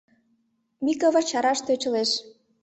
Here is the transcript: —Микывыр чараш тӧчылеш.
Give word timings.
—Микывыр 0.85 1.23
чараш 1.29 1.59
тӧчылеш. 1.65 2.11